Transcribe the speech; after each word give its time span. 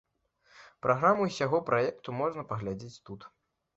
Праграму 0.85 1.27
ўсяго 1.29 1.57
праекту 1.69 2.17
можна 2.23 2.41
паглядзець 2.55 2.95
тут. 3.11 3.21